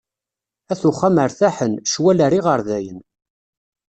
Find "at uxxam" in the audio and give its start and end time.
0.71-1.17